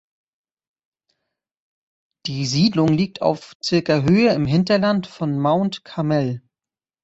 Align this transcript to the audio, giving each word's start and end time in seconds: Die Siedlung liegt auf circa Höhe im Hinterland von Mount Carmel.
Die 2.25 2.47
Siedlung 2.47 2.87
liegt 2.87 3.21
auf 3.21 3.53
circa 3.63 4.01
Höhe 4.01 4.33
im 4.33 4.47
Hinterland 4.47 5.05
von 5.05 5.37
Mount 5.39 5.83
Carmel. 5.83 6.41